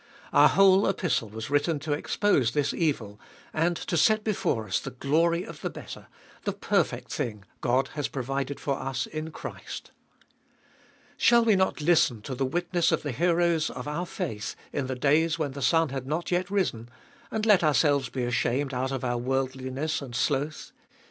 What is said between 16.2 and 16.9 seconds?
yet risen,